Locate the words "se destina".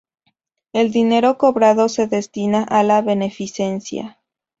1.87-2.63